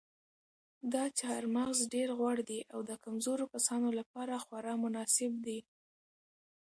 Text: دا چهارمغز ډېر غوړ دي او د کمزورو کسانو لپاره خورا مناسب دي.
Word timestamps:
دا 0.93 1.03
چهارمغز 1.19 1.79
ډېر 1.93 2.09
غوړ 2.19 2.37
دي 2.49 2.59
او 2.73 2.79
د 2.89 2.91
کمزورو 3.05 3.45
کسانو 3.53 3.87
لپاره 3.99 4.33
خورا 4.45 4.73
مناسب 4.83 5.31
دي. 5.45 5.59